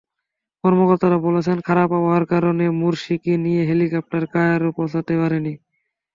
কর্মকর্তারা 0.63 1.17
বলেছেন, 1.27 1.57
খারাপ 1.67 1.89
আবহাওয়ার 1.89 2.25
কারণে 2.33 2.65
মুরসিকে 2.79 3.33
নিয়ে 3.43 3.61
হেলিকপ্টার 3.69 4.23
কায়রো 4.33 4.69
পৌঁছাতে 4.77 5.13
পারেনি। 5.21 5.53